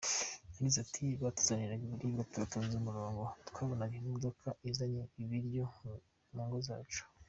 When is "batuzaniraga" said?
1.23-1.83